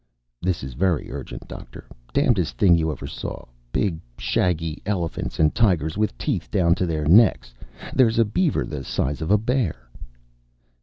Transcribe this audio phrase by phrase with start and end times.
[0.41, 1.85] "This is very urgent, Doctor.
[2.11, 3.45] Damnest thing you ever saw.
[3.71, 7.53] Big, shaggy elephants and tigers with teeth down to their necks.
[7.93, 9.91] There's a beaver the size of a bear."